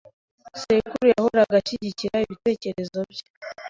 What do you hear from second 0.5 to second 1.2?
Sekuru